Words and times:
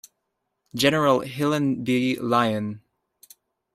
General 0.73 1.19
Hylan 1.19 1.83
B. 1.83 2.17
Lyon. 2.19 2.81